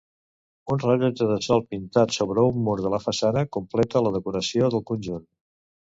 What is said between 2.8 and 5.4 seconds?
de la façana completa la decoració del conjunt.